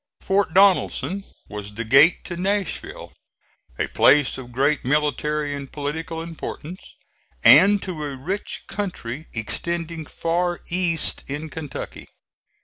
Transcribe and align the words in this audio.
Fort 0.19 0.55
Donelson 0.55 1.25
was 1.47 1.75
the 1.75 1.83
gate 1.83 2.25
to 2.25 2.35
Nashville 2.35 3.13
a 3.77 3.85
place 3.85 4.35
of 4.39 4.51
great 4.51 4.83
military 4.83 5.55
and 5.55 5.71
political 5.71 6.23
importance 6.23 6.95
and 7.43 7.79
to 7.83 8.03
a 8.05 8.17
rich 8.17 8.63
country 8.67 9.27
extending 9.31 10.07
far 10.07 10.61
east 10.71 11.29
in 11.29 11.51
Kentucky. 11.51 12.07